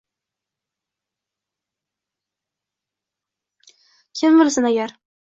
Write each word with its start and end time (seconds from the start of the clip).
Kim 4.17 4.39
bilsin 4.43 4.71
agar 4.73 4.99